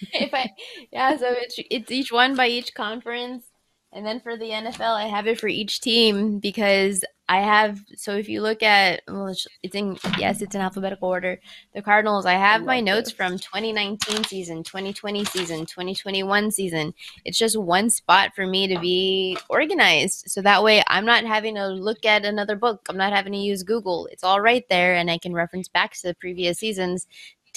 if 0.12 0.32
I 0.32 0.50
yeah, 0.92 1.16
so 1.16 1.26
it's 1.30 1.58
it's 1.70 1.90
each 1.90 2.12
one 2.12 2.34
by 2.36 2.48
each 2.48 2.74
conference. 2.74 3.44
And 3.90 4.04
then 4.04 4.20
for 4.20 4.36
the 4.36 4.50
NFL, 4.50 4.94
I 4.94 5.06
have 5.06 5.26
it 5.26 5.40
for 5.40 5.48
each 5.48 5.80
team 5.80 6.40
because 6.40 7.02
I 7.26 7.38
have. 7.40 7.80
So 7.96 8.16
if 8.16 8.28
you 8.28 8.42
look 8.42 8.62
at, 8.62 9.00
well, 9.08 9.28
it's 9.62 9.74
in 9.74 9.98
yes, 10.18 10.42
it's 10.42 10.54
in 10.54 10.60
alphabetical 10.60 11.08
order. 11.08 11.40
The 11.74 11.80
Cardinals, 11.80 12.26
I 12.26 12.34
have 12.34 12.62
I 12.62 12.64
my 12.64 12.80
notes 12.80 13.10
this. 13.10 13.16
from 13.16 13.38
2019 13.38 14.24
season, 14.24 14.62
2020 14.62 15.24
season, 15.24 15.64
2021 15.64 16.50
season. 16.50 16.92
It's 17.24 17.38
just 17.38 17.56
one 17.58 17.88
spot 17.88 18.34
for 18.34 18.46
me 18.46 18.66
to 18.68 18.78
be 18.78 19.38
organized, 19.48 20.24
so 20.28 20.42
that 20.42 20.62
way 20.62 20.82
I'm 20.86 21.06
not 21.06 21.24
having 21.24 21.54
to 21.54 21.68
look 21.68 22.04
at 22.04 22.26
another 22.26 22.56
book. 22.56 22.86
I'm 22.90 22.98
not 22.98 23.14
having 23.14 23.32
to 23.32 23.38
use 23.38 23.62
Google. 23.62 24.06
It's 24.12 24.24
all 24.24 24.40
right 24.40 24.64
there, 24.68 24.94
and 24.94 25.10
I 25.10 25.16
can 25.16 25.32
reference 25.32 25.68
back 25.68 25.94
to 25.94 26.08
the 26.08 26.14
previous 26.14 26.58
seasons 26.58 27.06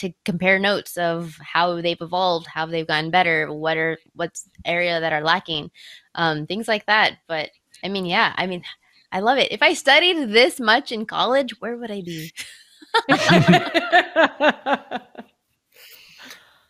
to 0.02 0.12
compare 0.26 0.58
notes 0.60 0.98
of 0.98 1.38
how 1.40 1.80
they've 1.80 2.02
evolved, 2.02 2.48
how 2.48 2.66
they've 2.66 2.88
gotten 2.88 3.12
better, 3.12 3.54
what 3.54 3.78
are 3.78 3.98
what's 4.16 4.50
area 4.66 5.00
that 5.00 5.14
are 5.14 5.22
lacking, 5.22 5.70
um, 6.16 6.48
things 6.48 6.68
like 6.68 6.86
that. 6.88 7.18
But 7.28 7.52
I 7.84 7.88
mean, 7.88 8.06
yeah, 8.06 8.34
I 8.36 8.48
mean, 8.48 8.64
I 9.12 9.20
love 9.20 9.38
it. 9.38 9.52
If 9.52 9.62
I 9.62 9.74
studied 9.74 10.30
this 10.30 10.60
much 10.60 10.92
in 10.92 11.06
college, 11.06 11.54
where 11.60 11.78
would 11.78 11.92
I 11.92 12.02
be? 12.02 12.32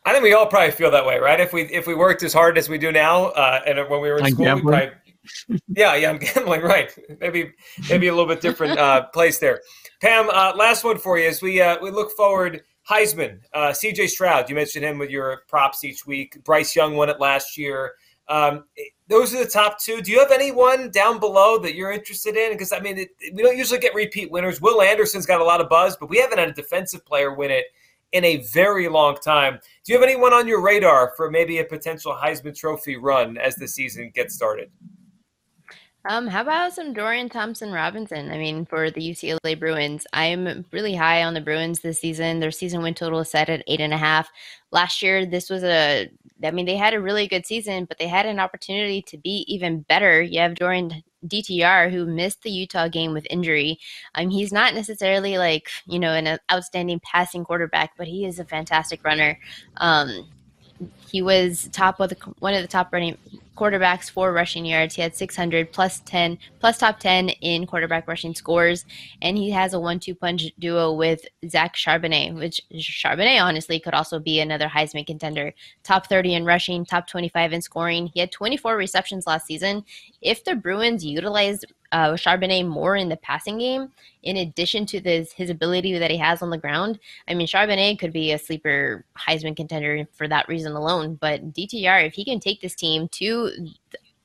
I 0.04 0.14
think 0.14 0.24
we 0.24 0.34
all 0.34 0.48
probably 0.48 0.72
feel 0.72 0.92
that 0.92 1.06
way, 1.06 1.20
right? 1.20 1.40
If 1.40 1.54
we 1.54 1.64
if 1.64 1.88
we 1.88 1.96
worked 1.96 2.24
as 2.24 2.34
hard 2.34 2.58
as 2.58 2.68
we 2.68 2.78
do 2.78 2.92
now, 2.92 3.28
uh, 3.28 3.62
and 3.66 3.78
when 3.90 4.02
we 4.02 4.10
were 4.10 4.18
in 4.18 4.24
like 4.24 4.34
school, 4.34 4.56
we 4.56 4.62
probably, 4.62 4.90
yeah, 5.70 5.96
yeah, 5.96 6.10
I'm 6.10 6.18
gambling, 6.18 6.62
right? 6.64 6.92
Maybe 7.22 7.54
maybe 7.90 8.08
a 8.08 8.12
little 8.12 8.28
bit 8.28 8.42
different 8.42 8.78
uh, 8.78 9.04
place 9.08 9.40
there. 9.40 9.62
Pam, 10.02 10.30
uh, 10.30 10.54
last 10.58 10.84
one 10.84 10.98
for 10.98 11.18
you 11.18 11.30
as 11.30 11.42
we 11.42 11.62
uh, 11.62 11.78
we 11.82 11.92
look 11.92 12.12
forward 12.18 12.64
Heisman, 12.92 13.40
uh, 13.54 13.70
CJ 13.70 14.10
Stroud, 14.10 14.50
you 14.50 14.56
mentioned 14.56 14.84
him 14.84 14.98
with 14.98 15.10
your 15.10 15.44
props 15.48 15.86
each 15.86 16.06
week. 16.06 16.44
Bryce 16.44 16.76
Young 16.76 16.98
won 16.98 17.08
it 17.08 17.22
last 17.22 17.58
year. 17.58 17.94
Um, 18.28 18.66
those 19.08 19.34
are 19.34 19.42
the 19.42 19.50
top 19.50 19.80
two. 19.80 20.02
Do 20.02 20.12
you 20.12 20.20
have 20.20 20.32
anyone 20.32 20.92
down 20.92 21.18
below 21.18 21.58
that 21.60 21.74
you're 21.74 21.94
interested 21.94 22.36
in? 22.36 22.52
Because 22.52 22.74
I 22.74 22.80
mean, 22.80 22.98
it, 22.98 23.10
we 23.34 23.44
don't 23.44 23.58
usually 23.58 23.80
get 23.80 23.96
repeat 23.96 24.30
winners. 24.30 24.60
Will 24.60 24.82
Anderson's 24.82 25.26
got 25.26 25.40
a 25.40 25.44
lot 25.44 25.62
of 25.62 25.70
buzz, 25.70 25.96
but 25.96 26.10
we 26.10 26.18
haven't 26.18 26.38
had 26.38 26.50
a 26.50 26.54
defensive 26.54 27.06
player 27.06 27.34
win 27.34 27.50
it 27.50 27.66
in 28.12 28.26
a 28.26 28.38
very 28.54 28.90
long 28.90 29.16
time. 29.16 29.58
Do 29.86 29.94
you 29.94 30.00
have 30.00 30.08
anyone 30.08 30.34
on 30.34 30.46
your 30.46 30.62
radar 30.62 31.14
for 31.16 31.32
maybe 31.32 31.60
a 31.60 31.64
potential 31.64 32.14
Heisman 32.14 32.58
Trophy 32.58 32.98
run 32.98 33.38
as 33.38 33.56
the 33.56 33.70
season 33.70 34.12
gets 34.14 34.36
started? 34.36 34.70
Um, 36.06 36.26
how 36.26 36.42
about 36.42 36.74
some 36.74 36.94
Dorian 36.94 37.30
Thompson 37.30 37.72
Robinson? 37.72 38.32
I 38.32 38.38
mean, 38.38 38.66
for 38.66 38.90
the 38.90 39.02
UCLA 39.02 39.60
Bruins, 39.60 40.08
I'm 40.14 40.66
really 40.72 40.96
high 40.96 41.24
on 41.24 41.36
the 41.36 41.42
Bruins 41.42 41.82
this 41.82 42.00
season. 42.00 42.40
Their 42.40 42.50
season 42.50 42.82
win 42.82 42.96
total 42.96 43.20
is 43.20 43.30
set 43.30 43.50
at 43.50 43.64
eight 43.68 43.82
and 43.82 43.94
a 43.94 43.98
half. 43.98 44.32
Last 44.72 45.04
year, 45.04 45.28
this 45.28 45.48
was 45.48 45.64
a, 45.64 46.10
I 46.44 46.52
mean, 46.52 46.66
they 46.66 46.78
had 46.78 46.96
a 46.96 47.02
really 47.02 47.28
good 47.28 47.46
season, 47.46 47.86
but 47.86 48.00
they 48.00 48.08
had 48.08 48.26
an 48.26 48.40
opportunity 48.40 49.04
to 49.04 49.18
be 49.18 49.46
even 49.48 49.82
better. 49.82 50.24
You 50.24 50.40
have 50.40 50.56
Dorian 50.56 51.04
DTR 51.28 51.92
who 51.92 52.08
missed 52.08 52.42
the 52.42 52.50
Utah 52.50 52.88
game 52.88 53.14
with 53.14 53.28
injury. 53.30 53.80
Um, 54.16 54.32
he's 54.32 54.52
not 54.52 54.74
necessarily 54.74 55.38
like 55.38 55.70
you 55.86 56.00
know 56.00 56.14
an 56.14 56.40
outstanding 56.52 57.00
passing 57.02 57.44
quarterback, 57.44 57.92
but 57.96 58.08
he 58.08 58.26
is 58.26 58.40
a 58.40 58.46
fantastic 58.46 59.04
runner. 59.04 59.38
Um, 59.78 60.28
he 61.12 61.22
was 61.22 61.70
top 61.72 62.00
of 62.00 62.10
the 62.10 62.16
one 62.40 62.54
of 62.54 62.62
the 62.62 62.68
top 62.68 62.92
running 62.92 63.18
quarterbacks 63.62 64.10
for 64.10 64.34
rushing 64.34 64.66
yards. 64.66 64.96
He 64.96 65.04
had 65.04 65.16
600 65.16 65.72
plus 65.72 66.00
10 66.00 66.40
plus 66.60 66.80
top 66.80 67.00
10 67.00 67.30
in 67.30 67.68
quarterback 67.68 68.08
rushing 68.08 68.34
scores, 68.34 68.86
and 69.22 69.38
he 69.38 69.52
has 69.52 69.76
a 69.76 69.80
one-two 69.80 70.16
punch 70.16 70.52
duo 70.58 70.94
with 70.94 71.28
Zach 71.48 71.76
Charbonnet, 71.76 72.34
which 72.34 72.60
Charbonnet 72.74 73.40
honestly 73.40 73.80
could 73.80 73.94
also 73.94 74.18
be 74.18 74.40
another 74.40 74.68
Heisman 74.68 75.06
contender. 75.06 75.54
Top 75.84 76.08
30 76.08 76.34
in 76.34 76.46
rushing, 76.46 76.86
top 76.86 77.06
25 77.06 77.54
in 77.54 77.62
scoring. 77.62 78.08
He 78.08 78.20
had 78.20 78.32
24 78.32 78.76
receptions 78.76 79.28
last 79.28 79.46
season. 79.46 79.86
If 80.22 80.44
the 80.44 80.56
Bruins 80.56 81.06
utilized 81.06 81.66
uh, 81.92 82.12
Charbonnet 82.14 82.68
more 82.68 82.96
in 82.96 83.10
the 83.10 83.18
passing 83.18 83.58
game, 83.58 83.90
in 84.24 84.38
addition 84.38 84.86
to 84.88 85.02
this 85.02 85.32
his 85.32 85.50
ability 85.50 85.98
that 85.98 86.12
he 86.12 86.18
has 86.18 86.42
on 86.42 86.50
the 86.50 86.58
ground. 86.58 87.00
I 87.28 87.34
mean, 87.34 87.48
Charbonnet 87.48 88.00
could 88.00 88.14
be 88.14 88.32
a 88.32 88.40
sleeper 88.40 89.06
Heisman 89.18 89.56
contender 89.56 90.08
for 90.14 90.28
that 90.28 90.48
reason 90.48 90.74
alone. 90.74 91.16
But 91.16 91.54
DTR, 91.54 92.08
if 92.08 92.14
he 92.14 92.26
can 92.26 92.40
take 92.40 92.62
this 92.62 92.76
team 92.76 93.08
to 93.14 93.52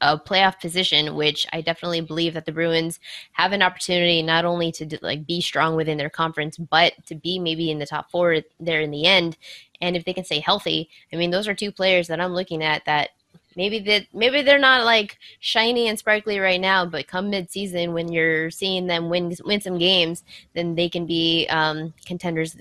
a 0.00 0.18
playoff 0.18 0.60
position, 0.60 1.14
which 1.14 1.46
I 1.52 1.62
definitely 1.62 2.02
believe 2.02 2.34
that 2.34 2.44
the 2.44 2.52
Bruins 2.52 3.00
have 3.32 3.52
an 3.52 3.62
opportunity 3.62 4.22
not 4.22 4.44
only 4.44 4.70
to 4.72 4.98
like 5.00 5.26
be 5.26 5.40
strong 5.40 5.74
within 5.74 5.96
their 5.96 6.10
conference, 6.10 6.58
but 6.58 6.92
to 7.06 7.14
be 7.14 7.38
maybe 7.38 7.70
in 7.70 7.78
the 7.78 7.86
top 7.86 8.10
four 8.10 8.42
there 8.60 8.80
in 8.80 8.90
the 8.90 9.06
end. 9.06 9.38
And 9.80 9.96
if 9.96 10.04
they 10.04 10.12
can 10.12 10.24
stay 10.24 10.40
healthy, 10.40 10.90
I 11.12 11.16
mean, 11.16 11.30
those 11.30 11.48
are 11.48 11.54
two 11.54 11.72
players 11.72 12.08
that 12.08 12.20
I'm 12.20 12.34
looking 12.34 12.62
at 12.62 12.84
that 12.84 13.10
maybe 13.56 13.80
that 13.80 14.06
maybe 14.12 14.42
they're 14.42 14.58
not 14.58 14.84
like 14.84 15.18
shiny 15.40 15.88
and 15.88 15.98
sparkly 15.98 16.38
right 16.38 16.60
now, 16.60 16.86
but 16.86 17.08
come 17.08 17.30
mid-season 17.30 17.92
when 17.92 18.12
you're 18.12 18.50
seeing 18.50 18.86
them 18.86 19.08
win 19.08 19.34
win 19.44 19.60
some 19.60 19.78
games, 19.78 20.22
then 20.54 20.74
they 20.74 20.88
can 20.88 21.06
be 21.06 21.46
um, 21.48 21.92
contenders 22.04 22.56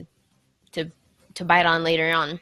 to 0.71 0.91
to 1.35 1.45
bite 1.45 1.65
on 1.65 1.83
later 1.83 2.11
on. 2.11 2.39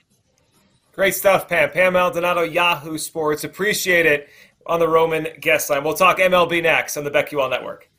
Great 0.94 1.16
stuff, 1.16 1.50
Pam. 1.50 1.72
Pam 1.72 1.94
Maldonado, 1.94 2.42
Yahoo 2.44 3.00
Sports. 3.00 3.44
Appreciate 3.44 4.06
it 4.06 4.30
on 4.68 4.80
the 4.80 4.88
Roman 4.88 5.28
guest 5.42 5.70
line. 5.70 5.84
We'll 5.84 5.96
talk 5.96 6.20
MLB 6.20 6.62
next 6.62 6.98
on 6.98 7.04
the 7.04 7.12
BetQL 7.12 7.50
Network. 7.50 7.90